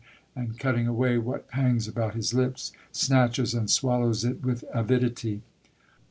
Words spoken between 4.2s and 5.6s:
it with avidity.